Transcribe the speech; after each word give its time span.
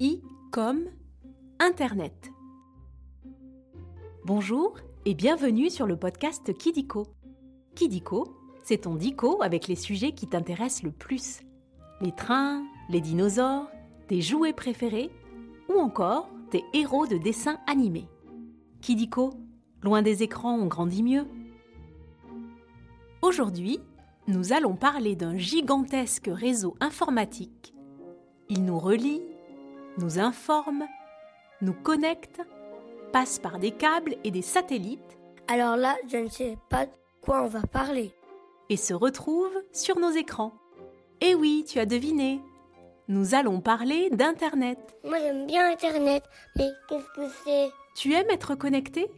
I 0.00 0.22
comme 0.52 0.84
Internet. 1.58 2.30
Bonjour 4.24 4.76
et 5.04 5.14
bienvenue 5.14 5.70
sur 5.70 5.88
le 5.88 5.96
podcast 5.96 6.56
Kidiko. 6.56 7.08
Kidiko, 7.74 8.36
c'est 8.62 8.82
ton 8.82 8.94
dico 8.94 9.42
avec 9.42 9.66
les 9.66 9.74
sujets 9.74 10.12
qui 10.12 10.28
t'intéressent 10.28 10.84
le 10.84 10.92
plus. 10.92 11.40
Les 12.00 12.12
trains, 12.12 12.64
les 12.88 13.00
dinosaures, 13.00 13.68
tes 14.06 14.20
jouets 14.20 14.52
préférés 14.52 15.10
ou 15.68 15.80
encore 15.80 16.30
tes 16.52 16.64
héros 16.74 17.08
de 17.08 17.18
dessins 17.18 17.58
animés. 17.66 18.06
Kidiko, 18.80 19.30
loin 19.82 20.02
des 20.02 20.22
écrans, 20.22 20.54
on 20.54 20.66
grandit 20.66 21.02
mieux. 21.02 21.26
Aujourd'hui, 23.20 23.80
nous 24.28 24.52
allons 24.52 24.76
parler 24.76 25.16
d'un 25.16 25.36
gigantesque 25.36 26.30
réseau 26.32 26.76
informatique. 26.78 27.74
Il 28.48 28.64
nous 28.64 28.78
relie, 28.78 29.22
nous 29.98 30.18
informe, 30.18 30.86
nous 31.60 31.74
connecte, 31.74 32.40
passe 33.12 33.38
par 33.38 33.58
des 33.58 33.72
câbles 33.72 34.16
et 34.24 34.30
des 34.30 34.42
satellites. 34.42 35.18
Alors 35.48 35.76
là, 35.76 35.96
je 36.10 36.16
ne 36.18 36.28
sais 36.28 36.56
pas 36.68 36.86
de 36.86 36.92
quoi 37.20 37.42
on 37.42 37.48
va 37.48 37.62
parler. 37.62 38.12
Et 38.70 38.76
se 38.76 38.94
retrouve 38.94 39.52
sur 39.72 39.98
nos 39.98 40.10
écrans. 40.10 40.52
Eh 41.20 41.34
oui, 41.34 41.64
tu 41.66 41.78
as 41.78 41.86
deviné. 41.86 42.40
Nous 43.08 43.34
allons 43.34 43.60
parler 43.60 44.10
d'Internet. 44.10 44.78
Moi 45.02 45.18
j'aime 45.18 45.46
bien 45.46 45.72
Internet, 45.72 46.22
mais 46.56 46.68
qu'est-ce 46.88 47.08
que 47.16 47.28
c'est? 47.44 47.70
Tu 47.96 48.12
aimes 48.12 48.30
être 48.30 48.54
connecté? 48.54 49.10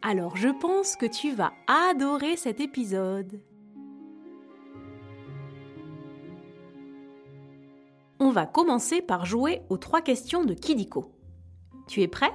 Alors 0.00 0.36
je 0.36 0.48
pense 0.48 0.94
que 0.94 1.06
tu 1.06 1.32
vas 1.32 1.52
adorer 1.66 2.36
cet 2.36 2.60
épisode. 2.60 3.40
On 8.20 8.30
va 8.30 8.46
commencer 8.46 9.00
par 9.00 9.26
jouer 9.26 9.62
aux 9.68 9.76
trois 9.76 10.02
questions 10.02 10.44
de 10.44 10.52
Kidiko. 10.52 11.12
Tu 11.86 12.02
es 12.02 12.08
prêt 12.08 12.32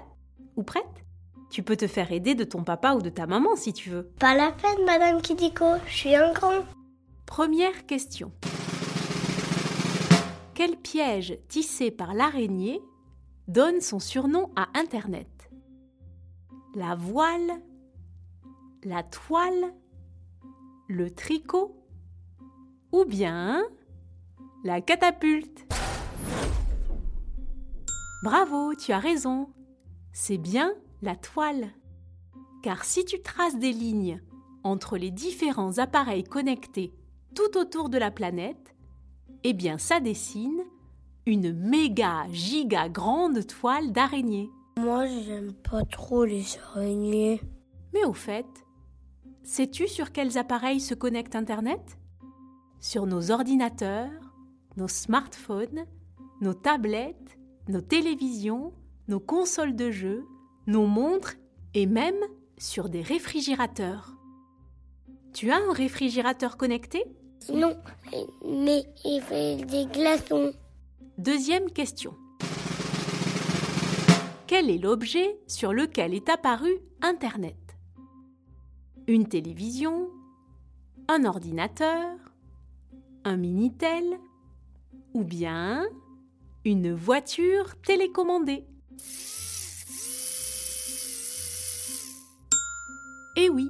ou 0.56 0.64
prête? 0.64 0.86
Tu 1.50 1.62
peux 1.62 1.76
te 1.76 1.88
faire 1.88 2.12
aider 2.12 2.36
de 2.36 2.46
ton 2.46 2.64
papa 2.64 2.94
ou 2.94 3.02
de 3.02 3.10
ta 3.10 3.28
maman 3.28 3.56
si 3.56 3.74
tu 3.74 3.90
veux. 3.90 4.06
Pas 4.20 4.34
la 4.34 4.52
peine, 4.52 4.86
Madame 4.86 5.22
Kidiko, 5.22 5.66
je 5.86 5.94
suis 5.94 6.16
un 6.16 6.32
grand. 6.32 6.64
Première 7.26 7.86
question. 7.86 8.32
Quel 10.54 10.78
piège 10.78 11.38
tissé 11.50 11.92
par 11.92 12.14
l'araignée 12.14 12.82
donne 13.50 13.82
son 13.82 14.00
surnom 14.00 14.52
à 14.56 14.70
Internet? 14.80 15.28
La 16.76 16.96
voile 16.96 17.62
La 18.84 19.04
toile 19.04 19.74
Le 20.88 21.12
tricot 21.12 21.76
Ou 22.94 23.04
bien 23.04 23.64
la 24.64 24.80
catapulte? 24.80 25.73
Bravo, 28.24 28.74
tu 28.74 28.94
as 28.94 29.00
raison. 29.00 29.50
C'est 30.14 30.38
bien 30.38 30.72
la 31.02 31.18
toile. 31.18 31.68
Car 32.62 32.86
si 32.86 33.04
tu 33.04 33.22
traces 33.22 33.60
des 33.60 33.74
lignes 33.74 34.22
entre 34.64 34.96
les 34.96 35.12
différents 35.12 35.78
appareils 35.78 36.24
connectés 36.24 36.94
tout 37.36 37.58
autour 37.58 37.90
de 37.90 37.98
la 37.98 38.12
planète, 38.12 38.78
eh 39.44 39.52
bien 39.52 39.78
ça 39.78 40.00
dessine 40.00 40.64
une 41.26 41.52
méga 41.52 42.24
giga 42.32 42.88
grande 42.88 43.46
toile 43.46 43.92
d'araignée. 43.92 44.50
Moi, 44.80 45.06
j'aime 45.06 45.52
pas 45.52 45.84
trop 45.84 46.24
les 46.24 46.46
araignées. 46.72 47.42
Mais 47.94 48.06
au 48.06 48.14
fait, 48.14 48.48
sais-tu 49.44 49.90
sur 49.90 50.14
quels 50.14 50.38
appareils 50.38 50.80
se 50.80 50.94
connecte 50.94 51.36
Internet? 51.36 51.98
Sur 52.80 53.06
nos 53.06 53.32
ordinateurs, 53.32 54.12
nos 54.78 54.88
smartphones, 54.88 55.84
nos 56.40 56.54
tablettes, 56.54 57.38
nos 57.68 57.82
télévisions, 57.82 58.74
nos 59.08 59.20
consoles 59.20 59.76
de 59.76 59.92
jeux, 59.92 60.26
nos 60.68 60.86
montres 60.86 61.36
et 61.74 61.86
même 61.86 62.20
sur 62.58 62.90
des 62.90 63.02
réfrigérateurs. 63.02 64.16
Tu 65.34 65.52
as 65.52 65.58
un 65.58 65.74
réfrigérateur 65.74 66.58
connecté? 66.58 67.04
Non, 67.54 67.76
mais 68.46 68.84
il 69.04 69.22
fait 69.22 69.66
des 69.66 69.86
glaçons. 69.86 70.54
Deuxième 71.18 71.70
question. 71.72 72.14
Quel 74.48 74.70
est 74.70 74.78
l'objet 74.78 75.40
sur 75.48 75.74
lequel 75.74 76.14
est 76.14 76.30
apparu 76.30 76.72
Internet? 77.02 77.58
Une 79.08 79.28
télévision 79.28 80.10
Un 81.08 81.26
ordinateur 81.26 82.18
Un 83.26 83.38
Minitel 83.38 84.20
Ou 85.14 85.24
bien 85.24 85.86
une 86.66 86.94
voiture 86.94 87.76
télécommandée 87.82 88.66
Eh 93.36 93.50
oui, 93.50 93.70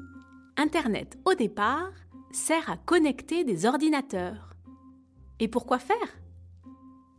Internet 0.57 1.17
au 1.25 1.33
départ 1.33 1.91
sert 2.31 2.69
à 2.69 2.77
connecter 2.77 3.43
des 3.43 3.65
ordinateurs. 3.65 4.55
Et 5.39 5.47
pourquoi 5.47 5.79
faire? 5.79 5.97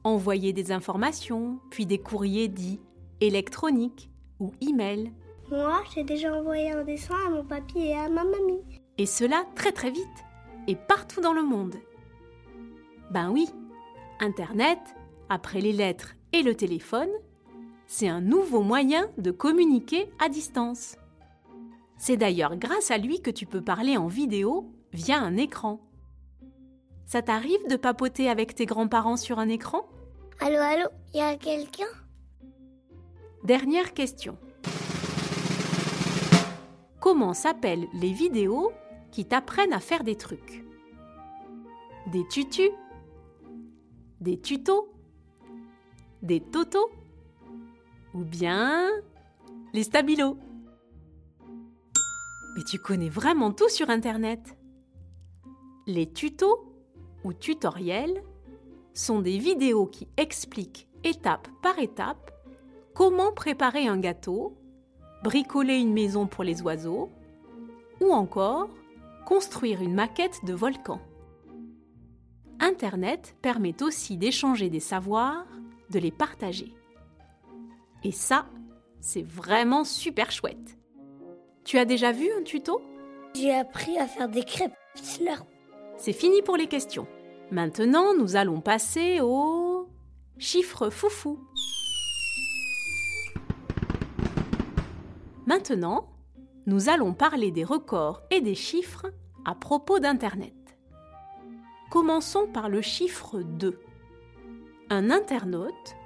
Envoyer 0.04 0.52
des 0.52 0.70
informations, 0.70 1.58
puis 1.70 1.86
des 1.86 1.98
courriers 1.98 2.48
dits 2.48 2.80
électroniques 3.20 4.10
ou 4.38 4.52
e-mail. 4.62 5.10
Moi, 5.50 5.82
j'ai 5.94 6.04
déjà 6.04 6.34
envoyé 6.34 6.70
un 6.70 6.84
dessin 6.84 7.16
à 7.26 7.30
mon 7.30 7.44
papy 7.44 7.78
et 7.78 7.94
à 7.94 8.08
ma 8.08 8.24
mamie. 8.24 8.62
Et 8.98 9.06
cela 9.06 9.44
très 9.56 9.72
très 9.72 9.90
vite, 9.90 10.04
et 10.68 10.76
partout 10.76 11.20
dans 11.20 11.32
le 11.32 11.42
monde. 11.42 11.74
Ben 13.10 13.30
oui, 13.30 13.48
Internet, 14.20 14.78
après 15.28 15.60
les 15.60 15.72
lettres 15.72 16.14
et 16.32 16.42
le 16.42 16.54
téléphone, 16.54 17.10
c'est 17.86 18.08
un 18.08 18.20
nouveau 18.20 18.62
moyen 18.62 19.08
de 19.18 19.30
communiquer 19.30 20.08
à 20.18 20.28
distance. 20.28 20.96
C'est 21.96 22.16
d'ailleurs 22.16 22.56
grâce 22.56 22.90
à 22.90 22.98
lui 22.98 23.20
que 23.20 23.30
tu 23.30 23.46
peux 23.46 23.62
parler 23.62 23.96
en 23.96 24.08
vidéo 24.08 24.70
via 24.92 25.18
un 25.20 25.36
écran. 25.36 25.80
Ça 27.06 27.22
t'arrive 27.22 27.66
de 27.68 27.76
papoter 27.76 28.28
avec 28.28 28.54
tes 28.54 28.66
grands-parents 28.66 29.16
sur 29.16 29.38
un 29.38 29.48
écran? 29.48 29.86
Allô, 30.40 30.58
allô, 30.58 30.88
y 31.12 31.20
a 31.20 31.36
quelqu'un? 31.36 31.84
Dernière 33.44 33.92
question. 33.92 34.36
Comment 37.00 37.34
s'appellent 37.34 37.86
les 37.92 38.12
vidéos 38.12 38.72
qui 39.12 39.26
t'apprennent 39.26 39.74
à 39.74 39.80
faire 39.80 40.02
des 40.02 40.16
trucs? 40.16 40.64
Des 42.10 42.26
tutus? 42.28 42.70
Des 44.20 44.40
tutos? 44.40 44.88
Des 46.24 46.40
totos 46.40 46.90
Ou 48.14 48.24
bien 48.24 48.88
les 49.74 49.82
stabilos 49.82 50.38
Mais 52.56 52.64
tu 52.64 52.78
connais 52.78 53.10
vraiment 53.10 53.52
tout 53.52 53.68
sur 53.68 53.90
Internet 53.90 54.56
Les 55.86 56.10
tutos 56.10 56.64
ou 57.24 57.34
tutoriels 57.34 58.22
sont 58.94 59.20
des 59.20 59.36
vidéos 59.36 59.84
qui 59.84 60.08
expliquent 60.16 60.88
étape 61.02 61.46
par 61.60 61.78
étape 61.78 62.30
comment 62.94 63.32
préparer 63.32 63.86
un 63.86 63.98
gâteau, 63.98 64.56
bricoler 65.22 65.76
une 65.76 65.92
maison 65.92 66.26
pour 66.26 66.42
les 66.42 66.62
oiseaux 66.62 67.10
ou 68.00 68.12
encore 68.12 68.70
construire 69.26 69.82
une 69.82 69.94
maquette 69.94 70.42
de 70.46 70.54
volcan. 70.54 71.02
Internet 72.60 73.36
permet 73.42 73.82
aussi 73.82 74.16
d'échanger 74.16 74.70
des 74.70 74.80
savoirs, 74.80 75.44
de 75.90 75.98
les 75.98 76.10
partager. 76.10 76.74
Et 78.02 78.12
ça, 78.12 78.46
c'est 79.00 79.26
vraiment 79.26 79.84
super 79.84 80.30
chouette. 80.30 80.78
Tu 81.64 81.78
as 81.78 81.84
déjà 81.84 82.12
vu 82.12 82.28
un 82.38 82.42
tuto? 82.42 82.82
J'ai 83.34 83.54
appris 83.54 83.98
à 83.98 84.06
faire 84.06 84.28
des 84.28 84.44
crêpes. 84.44 84.74
C'est 85.96 86.12
fini 86.12 86.42
pour 86.42 86.56
les 86.56 86.66
questions. 86.66 87.06
Maintenant, 87.50 88.14
nous 88.14 88.36
allons 88.36 88.60
passer 88.60 89.20
au 89.20 89.88
chiffre 90.38 90.90
foufou. 90.90 91.38
Maintenant, 95.46 96.08
nous 96.66 96.88
allons 96.88 97.12
parler 97.12 97.50
des 97.50 97.64
records 97.64 98.22
et 98.30 98.40
des 98.40 98.54
chiffres 98.54 99.06
à 99.44 99.54
propos 99.54 99.98
d'Internet. 99.98 100.54
Commençons 101.90 102.46
par 102.46 102.68
le 102.68 102.80
chiffre 102.80 103.40
2. 103.40 103.78
Un 104.90 105.10
internaute 105.10 105.96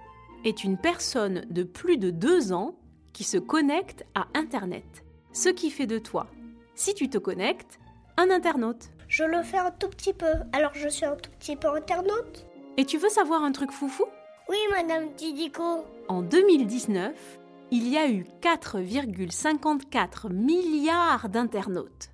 est 0.44 0.62
une 0.62 0.78
personne 0.78 1.44
de 1.50 1.64
plus 1.64 1.96
de 1.96 2.10
2 2.10 2.52
ans 2.52 2.76
qui 3.12 3.24
se 3.24 3.36
connecte 3.36 4.06
à 4.14 4.28
Internet, 4.34 5.04
ce 5.32 5.48
qui 5.48 5.70
fait 5.70 5.88
de 5.88 5.98
toi, 5.98 6.28
si 6.76 6.94
tu 6.94 7.08
te 7.08 7.18
connectes, 7.18 7.80
un 8.16 8.30
internaute. 8.30 8.90
Je 9.08 9.24
le 9.24 9.42
fais 9.42 9.58
un 9.58 9.72
tout 9.72 9.88
petit 9.88 10.12
peu, 10.12 10.32
alors 10.52 10.70
je 10.74 10.88
suis 10.88 11.04
un 11.04 11.16
tout 11.16 11.30
petit 11.40 11.56
peu 11.56 11.68
internaute. 11.68 12.46
Et 12.76 12.84
tu 12.84 12.98
veux 12.98 13.08
savoir 13.08 13.42
un 13.42 13.50
truc 13.50 13.72
foufou? 13.72 14.04
Oui, 14.48 14.58
Madame 14.70 15.12
Tidico. 15.16 15.84
En 16.06 16.22
2019, 16.22 17.40
il 17.72 17.88
y 17.88 17.98
a 17.98 18.08
eu 18.08 18.26
4,54 18.40 20.32
milliards 20.32 21.28
d'internautes, 21.28 22.10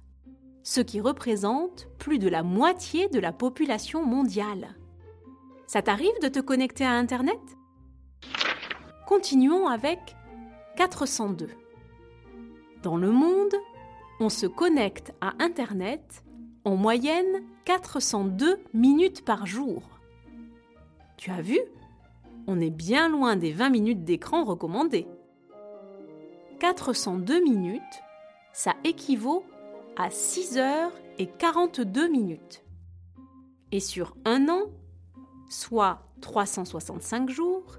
ce 0.63 0.81
qui 0.81 1.01
représente 1.01 1.89
plus 1.99 2.19
de 2.19 2.31
la 2.31 2.43
moitié 2.43 3.09
de 3.09 3.21
la 3.21 3.33
population 3.33 4.03
mondiale. 4.07 4.75
Ça 5.67 5.83
t'arrive 5.83 6.13
de 6.23 6.29
te 6.29 6.41
connecter 6.41 6.85
à 6.85 6.93
Internet? 6.93 7.41
Continuons 9.07 9.67
avec 9.67 9.99
402. 10.77 11.49
Dans 12.83 12.97
le 12.97 13.11
monde, 13.11 13.55
on 14.21 14.29
se 14.29 14.47
connecte 14.47 15.13
à 15.21 15.33
Internet 15.39 16.23
en 16.65 16.77
moyenne 16.77 17.43
402 17.65 18.59
minutes 18.75 19.25
par 19.25 19.47
jour. 19.47 19.83
Tu 21.17 21.31
as 21.31 21.41
vu? 21.41 21.59
On 22.47 22.61
est 22.61 22.71
bien 22.71 23.09
loin 23.09 23.37
des 23.37 23.53
20 23.53 23.71
minutes 23.71 24.05
d'écran 24.05 24.45
recommandées. 24.45 25.07
402 26.61 27.43
minutes, 27.43 27.83
ça 28.53 28.75
équivaut 28.85 29.45
à 29.97 30.11
6 30.11 30.59
heures 30.59 30.93
et 31.19 31.27
42 31.27 32.09
minutes. 32.09 32.63
Et 33.73 33.81
sur 33.81 34.15
un 34.25 34.49
an, 34.49 34.65
soit 35.55 36.01
365 36.21 37.31
jours, 37.31 37.79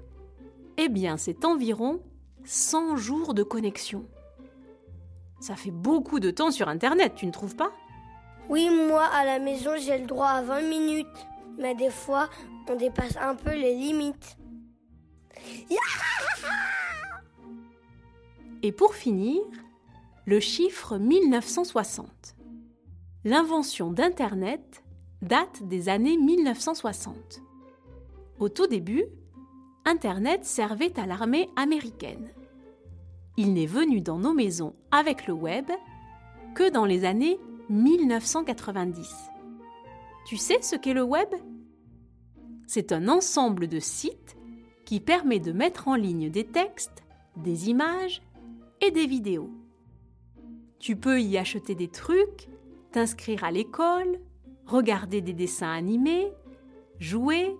eh 0.78 0.88
bien 0.88 1.16
c'est 1.16 1.44
environ 1.44 2.00
100 2.44 2.96
jours 2.96 3.34
de 3.34 3.42
connexion. 3.42 4.06
Ça 5.40 5.56
fait 5.56 5.70
beaucoup 5.70 6.18
de 6.18 6.30
temps 6.30 6.50
sur 6.50 6.68
Internet, 6.68 7.12
tu 7.16 7.26
ne 7.26 7.32
trouves 7.32 7.56
pas? 7.56 7.70
Oui, 8.48 8.70
moi 8.70 9.04
à 9.04 9.24
la 9.24 9.38
maison 9.38 9.72
j'ai 9.78 9.98
le 9.98 10.06
droit 10.06 10.28
à 10.28 10.42
20 10.42 10.62
minutes, 10.62 11.26
mais 11.58 11.74
des 11.74 11.90
fois 11.90 12.30
on 12.68 12.76
dépasse 12.76 13.16
un 13.20 13.34
peu 13.34 13.54
les 13.54 13.74
limites. 13.74 14.38
Et 18.62 18.72
pour 18.72 18.94
finir, 18.94 19.42
le 20.24 20.40
chiffre 20.40 20.96
1960. 20.96 22.08
L'invention 23.24 23.90
d'Internet 23.90 24.82
date 25.20 25.62
des 25.62 25.88
années 25.88 26.16
1960. 26.16 27.42
Au 28.38 28.50
tout 28.50 28.66
début, 28.66 29.04
Internet 29.86 30.44
servait 30.44 30.98
à 30.98 31.06
l'armée 31.06 31.48
américaine. 31.56 32.28
Il 33.38 33.54
n'est 33.54 33.66
venu 33.66 34.02
dans 34.02 34.18
nos 34.18 34.34
maisons 34.34 34.74
avec 34.90 35.26
le 35.26 35.32
web 35.32 35.70
que 36.54 36.70
dans 36.70 36.84
les 36.84 37.04
années 37.04 37.38
1990. 37.70 39.14
Tu 40.26 40.36
sais 40.36 40.60
ce 40.60 40.76
qu'est 40.76 40.92
le 40.92 41.02
web? 41.02 41.28
C'est 42.66 42.92
un 42.92 43.08
ensemble 43.08 43.68
de 43.68 43.78
sites 43.78 44.36
qui 44.84 45.00
permet 45.00 45.40
de 45.40 45.52
mettre 45.52 45.88
en 45.88 45.94
ligne 45.94 46.30
des 46.30 46.44
textes, 46.44 47.04
des 47.36 47.70
images 47.70 48.22
et 48.82 48.90
des 48.90 49.06
vidéos. 49.06 49.50
Tu 50.78 50.96
peux 50.96 51.22
y 51.22 51.38
acheter 51.38 51.74
des 51.74 51.88
trucs, 51.88 52.48
t'inscrire 52.92 53.44
à 53.44 53.50
l'école, 53.50 54.20
regarder 54.66 55.22
des 55.22 55.32
dessins 55.32 55.72
animés, 55.72 56.32
jouer, 56.98 57.56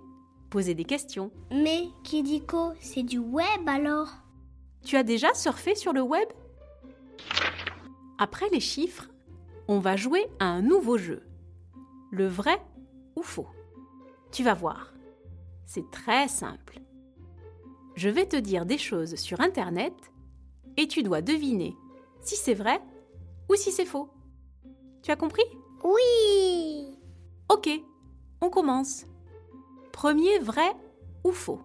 poser 0.51 0.75
des 0.75 0.85
questions. 0.85 1.31
Mais 1.51 1.85
Kidiko, 2.05 2.73
c'est 2.81 3.03
du 3.03 3.19
web 3.19 3.67
alors? 3.67 4.09
Tu 4.85 4.97
as 4.97 5.03
déjà 5.03 5.35
surfé 5.35 5.75
sur 5.75 5.93
le 5.93 6.03
web? 6.03 6.29
Après 8.19 8.49
les 8.51 8.61
chiffres, 8.61 9.11
on 9.69 9.79
va 9.79 9.97
jouer 9.97 10.27
à 10.39 10.47
un 10.47 10.63
nouveau 10.63 10.97
jeu. 10.97 11.23
Le 12.11 12.27
vrai 12.27 12.61
ou 13.17 13.23
faux? 13.23 13.49
Tu 14.33 14.43
vas 14.43 14.55
voir. 14.55 14.93
C'est 15.67 15.91
très 15.91 16.29
simple. 16.29 16.81
Je 17.95 18.09
vais 18.09 18.27
te 18.27 18.37
dire 18.37 18.67
des 18.67 18.79
choses 18.79 19.17
sur 19.17 19.41
Internet 19.41 19.95
et 20.77 20.87
tu 20.87 21.03
dois 21.03 21.23
deviner 21.23 21.75
si 22.21 22.37
c'est 22.37 22.55
vrai 22.55 22.81
ou 23.51 23.55
si 23.55 23.73
c'est 23.73 23.87
faux. 23.87 24.11
Tu 25.03 25.11
as 25.11 25.17
compris? 25.17 25.45
Oui 25.85 26.99
Ok, 27.49 27.71
on 28.41 28.51
commence. 28.51 29.07
Premier 29.97 30.39
vrai 30.41 30.77
ou 31.25 31.33
faux 31.33 31.63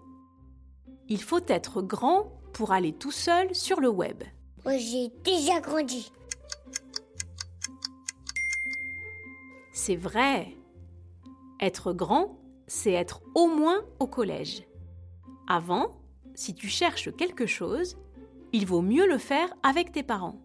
Il 1.09 1.21
faut 1.21 1.45
être 1.49 1.81
grand 1.81 2.31
pour 2.53 2.71
aller 2.71 2.93
tout 2.93 3.11
seul 3.11 3.53
sur 3.53 3.81
le 3.81 3.89
web. 3.89 4.23
Moi 4.63 4.77
j'ai 4.77 5.09
déjà 5.25 5.59
grandi. 5.59 6.09
C'est 9.73 9.97
vrai. 9.97 10.55
Être 11.59 11.91
grand, 11.91 12.39
c'est 12.67 12.93
être 12.93 13.21
au 13.35 13.47
moins 13.47 13.81
au 13.99 14.07
collège. 14.07 14.65
Avant, 15.49 15.99
si 16.33 16.55
tu 16.55 16.69
cherches 16.69 17.13
quelque 17.17 17.45
chose, 17.45 17.97
il 18.53 18.65
vaut 18.65 18.81
mieux 18.81 19.09
le 19.09 19.17
faire 19.17 19.53
avec 19.61 19.91
tes 19.91 20.03
parents. 20.03 20.39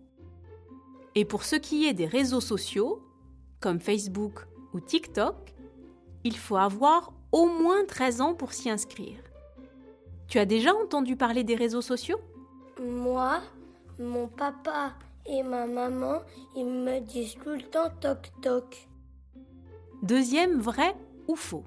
Et 1.15 1.25
pour 1.25 1.45
ce 1.45 1.55
qui 1.55 1.87
est 1.87 1.95
des 1.95 2.07
réseaux 2.07 2.41
sociaux, 2.41 3.01
comme 3.61 3.79
Facebook 3.79 4.49
ou 4.75 4.81
TikTok, 4.81 5.55
il 6.25 6.37
faut 6.37 6.57
avoir 6.57 7.13
au 7.37 7.45
moins 7.45 7.85
13 7.85 8.23
ans 8.23 8.35
pour 8.35 8.55
s'y 8.55 8.71
inscrire. 8.71 9.19
Tu 10.27 10.39
as 10.39 10.47
déjà 10.47 10.75
entendu 10.75 11.17
parler 11.17 11.45
des 11.45 11.55
réseaux 11.55 11.83
sociaux? 11.83 12.19
Moi, 12.83 13.43
mon 13.99 14.27
papa 14.27 14.95
et 15.27 15.43
ma 15.43 15.67
maman, 15.67 16.23
ils 16.57 16.65
me 16.65 16.99
disent 17.01 17.35
tout 17.35 17.51
le 17.51 17.61
temps 17.61 17.91
toc 18.01 18.33
toc. 18.41 18.89
Deuxième 20.03 20.61
vrai 20.61 20.97
ou 21.29 21.37
faux? 21.37 21.67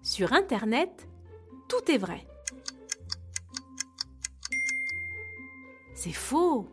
Sur 0.00 0.32
Internet, 0.32 1.08
tout 1.68 1.90
est 1.90 1.98
vrai. 1.98 2.24
C'est 5.96 6.12
faux. 6.12 6.68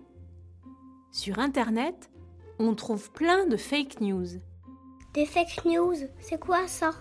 Sur 1.12 1.39
Internet, 1.39 2.12
on 2.59 2.75
trouve 2.75 3.12
plein 3.12 3.47
de 3.47 3.57
fake 3.57 4.00
news. 4.00 4.27
Des 5.15 5.25
fake 5.25 5.65
news, 5.65 5.95
c'est 6.19 6.39
quoi 6.39 6.68
ça? 6.68 6.91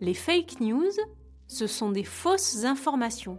Les 0.00 0.14
fake 0.14 0.60
news, 0.60 0.92
ce 1.48 1.66
sont 1.66 1.90
des 1.90 2.04
fausses 2.04 2.64
informations. 2.64 3.38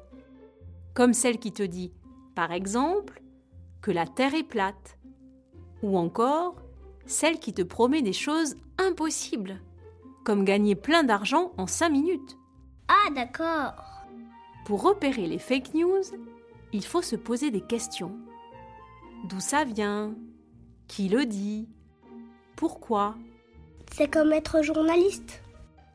Comme 0.94 1.14
celle 1.14 1.40
qui 1.40 1.54
te 1.54 1.64
dit, 1.64 1.94
par 2.36 2.52
exemple, 2.52 3.22
que 3.82 3.92
la 3.92 4.06
Terre 4.06 4.36
est 4.36 4.44
plate. 4.44 4.98
Ou 5.84 5.98
encore, 5.98 6.56
celle 7.06 7.40
qui 7.40 7.54
te 7.54 7.62
promet 7.62 8.02
des 8.02 8.14
choses 8.14 8.56
impossibles, 8.78 9.62
comme 10.26 10.44
gagner 10.44 10.76
plein 10.76 11.04
d'argent 11.04 11.54
en 11.58 11.66
5 11.66 11.90
minutes. 11.90 12.38
Ah 12.90 13.10
d'accord. 13.16 13.82
Pour 14.66 14.84
repérer 14.84 15.28
les 15.28 15.40
fake 15.40 15.74
news, 15.74 16.04
il 16.74 16.84
faut 16.84 17.02
se 17.02 17.16
poser 17.16 17.52
des 17.52 17.62
questions. 17.62 18.18
D'où 19.30 19.40
ça 19.40 19.64
vient? 19.64 20.14
Qui 20.88 21.08
le 21.08 21.26
dit? 21.26 21.70
Pourquoi? 22.56 23.16
C'est 23.94 24.12
comme 24.12 24.34
être 24.34 24.62
journaliste. 24.62 25.42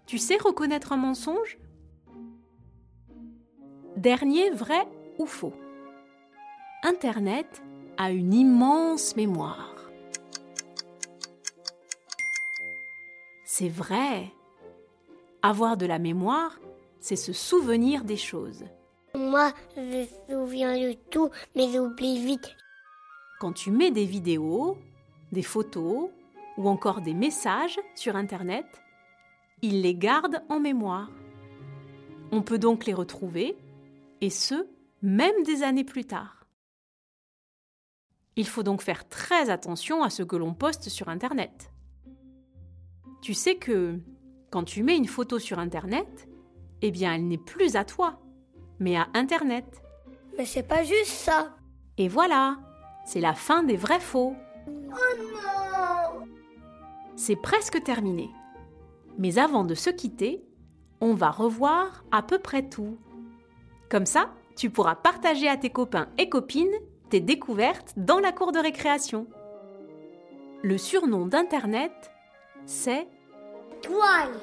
Tu 0.07 0.19
sais 0.19 0.37
reconnaître 0.37 0.93
un 0.93 0.97
mensonge? 0.97 1.59
Dernier 3.97 4.51
vrai 4.51 4.87
ou 5.19 5.25
faux? 5.25 5.55
Internet 6.83 7.63
a 7.97 8.11
une 8.11 8.35
immense 8.35 9.17
mémoire. 9.17 9.75
C'est 13.47 13.69
vrai. 13.69 14.31
Avoir 15.43 15.77
de 15.77 15.87
la 15.87 15.99
mémoire, 15.99 16.59
c'est 17.01 17.17
se 17.17 17.33
souvenir 17.33 18.05
des 18.05 18.17
choses. 18.17 18.65
Moi, 19.15 19.53
je 19.77 19.81
me 19.81 20.07
souviens 20.29 20.77
de 20.77 20.93
tout, 21.11 21.31
mais 21.55 21.73
j'oublie 21.73 22.19
vite. 22.19 22.55
Quand 23.41 23.53
tu 23.53 23.71
mets 23.71 23.91
des 23.91 24.05
vidéos, 24.05 24.77
des 25.33 25.43
photos 25.43 26.11
ou 26.59 26.69
encore 26.69 27.01
des 27.01 27.15
messages 27.15 27.79
sur 27.95 28.17
Internet, 28.17 28.67
il 29.65 29.81
les 29.81 29.95
garde 29.95 30.43
en 30.51 30.61
mémoire. 30.61 31.11
On 32.33 32.43
peut 32.43 32.59
donc 32.59 32.85
les 32.85 32.93
retrouver, 32.93 33.57
et 34.21 34.29
ce, 34.29 34.67
même 35.01 35.43
des 35.45 35.63
années 35.63 35.85
plus 35.85 36.05
tard. 36.05 36.47
Il 38.37 38.47
faut 38.47 38.63
donc 38.63 38.83
faire 38.83 39.09
très 39.09 39.49
attention 39.49 40.03
à 40.03 40.11
ce 40.11 40.23
que 40.23 40.37
l'on 40.37 40.53
poste 40.53 40.91
sur 40.91 41.09
Internet. 41.09 41.71
Tu 43.23 43.33
sais 43.33 43.55
que 43.55 43.99
quand 44.51 44.65
tu 44.65 44.83
mets 44.83 44.99
une 44.99 45.09
photo 45.09 45.39
sur 45.39 45.59
Internet, 45.59 46.29
eh 46.83 46.91
bien 46.91 47.15
elle 47.15 47.27
n'est 47.27 47.39
plus 47.39 47.77
à 47.77 47.87
toi, 47.87 48.21
mais 48.81 48.97
à 48.97 49.09
Internet. 49.15 49.83
Mais 50.37 50.45
c'est 50.45 50.69
pas 50.69 50.85
juste 50.85 51.07
ça. 51.07 51.57
Et 51.97 52.09
voilà, 52.09 52.59
c'est 53.07 53.21
la 53.21 53.33
fin 53.33 53.63
des 53.63 53.77
vrais 53.77 54.01
faux. 54.01 54.37
Oh 54.69 55.23
non 55.23 56.27
C'est 57.17 57.37
presque 57.37 57.83
terminé. 57.83 58.29
Mais 59.19 59.39
avant 59.39 59.65
de 59.65 59.75
se 59.75 59.91
quitter, 59.91 60.45
on 61.01 61.15
va 61.15 61.31
revoir 61.31 62.05
à 62.11 62.23
peu 62.23 62.39
près 62.39 62.69
tout. 62.69 62.97
Comme 63.91 64.07
ça, 64.07 64.31
tu 64.57 64.71
pourras 64.71 64.95
partager 64.95 65.49
à 65.49 65.57
tes 65.57 65.71
copains 65.71 66.09
et 66.19 66.29
copines 66.29 66.75
tes 67.11 67.21
découvertes 67.21 67.93
dans 67.97 68.19
la 68.19 68.33
cour 68.33 68.53
de 68.53 68.59
récréation. 68.59 69.27
Le 70.63 70.79
surnom 70.79 71.27
d'Internet, 71.27 71.93
c'est 72.65 73.07
Toile 73.83 74.41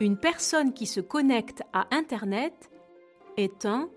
une 0.00 0.16
personne 0.16 0.72
qui 0.72 0.86
se 0.86 1.00
connecte 1.00 1.62
à 1.72 1.86
Internet 1.90 2.70
est 3.36 3.66
un 3.66 3.88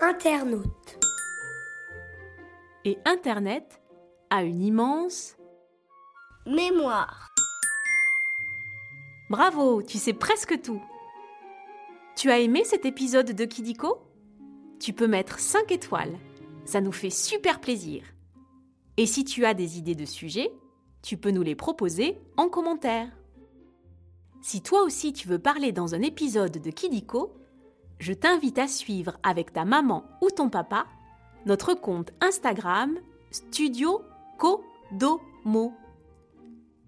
Internaute. 0.00 0.96
et 2.84 2.98
Internet 3.04 3.82
a 4.30 4.44
une 4.44 4.62
immense... 4.62 5.36
Mémoire. 6.46 7.34
Bravo, 9.30 9.82
tu 9.82 9.98
sais 9.98 10.14
presque 10.14 10.60
tout. 10.62 10.82
Tu 12.16 12.30
as 12.30 12.38
aimé 12.38 12.64
cet 12.64 12.86
épisode 12.86 13.32
de 13.32 13.44
Kidiko? 13.44 13.98
Tu 14.80 14.92
peux 14.92 15.06
mettre 15.06 15.38
5 15.38 15.70
étoiles. 15.70 16.18
Ça 16.64 16.80
nous 16.80 16.92
fait 16.92 17.10
super 17.10 17.60
plaisir. 17.60 18.02
Et 18.96 19.06
si 19.06 19.24
tu 19.24 19.44
as 19.44 19.54
des 19.54 19.78
idées 19.78 19.94
de 19.94 20.06
sujets, 20.06 20.50
tu 21.02 21.16
peux 21.16 21.30
nous 21.30 21.42
les 21.42 21.54
proposer 21.54 22.18
en 22.36 22.48
commentaire. 22.48 23.10
Si 24.40 24.62
toi 24.62 24.82
aussi 24.82 25.12
tu 25.12 25.28
veux 25.28 25.38
parler 25.38 25.72
dans 25.72 25.94
un 25.94 26.02
épisode 26.02 26.58
de 26.58 26.70
Kidiko, 26.70 27.34
je 27.98 28.12
t'invite 28.12 28.58
à 28.58 28.66
suivre 28.66 29.18
avec 29.22 29.52
ta 29.52 29.64
maman 29.64 30.04
ou 30.22 30.30
ton 30.30 30.48
papa 30.48 30.86
notre 31.44 31.74
compte 31.74 32.12
Instagram 32.20 32.98
Studio 33.30 34.02
Kodomo. 34.38 35.72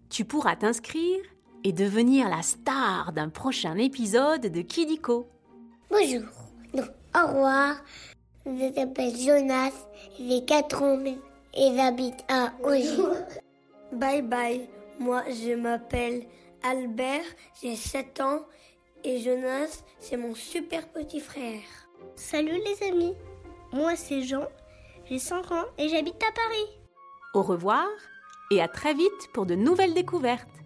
Tu 0.09 0.25
pourras 0.25 0.57
t'inscrire 0.57 1.21
et 1.65 1.73
devenir 1.73 2.29
la 2.29 2.43
star 2.43 3.13
d'un 3.13 3.29
prochain 3.29 3.77
épisode 3.77 4.43
de 4.43 4.63
Kidiko. 4.63 5.29
Bonjour, 5.91 6.29
au 6.75 7.27
revoir. 7.27 7.77
Je 8.47 8.75
m'appelle 8.75 9.17
Jonas, 9.17 9.73
j'ai 10.19 10.45
4 10.45 10.83
ans 10.83 11.05
et 11.55 11.77
j'habite 11.77 12.25
à 12.29 12.53
Ogy. 12.63 12.97
Bye 13.93 14.23
bye, 14.23 14.69
moi 14.99 15.23
je 15.29 15.55
m'appelle 15.55 16.27
Albert, 16.63 17.25
j'ai 17.61 17.77
7 17.77 18.21
ans 18.21 18.41
et 19.05 19.21
Jonas, 19.21 19.83
c'est 19.99 20.17
mon 20.17 20.35
super 20.35 20.89
petit 20.89 21.21
frère. 21.21 21.61
Salut 22.17 22.59
les 22.65 22.89
amis, 22.89 23.15
moi 23.73 23.95
c'est 23.97 24.23
Jean, 24.23 24.47
j'ai 25.09 25.19
5 25.19 25.53
ans 25.53 25.67
et 25.77 25.89
j'habite 25.89 26.23
à 26.23 26.33
Paris. 26.33 26.81
Au 27.35 27.43
revoir 27.43 27.87
et 28.51 28.63
à 28.63 28.69
très 28.69 28.95
vite 28.95 29.29
pour 29.35 29.45
de 29.45 29.55
nouvelles 29.55 29.95
découvertes. 29.95 30.60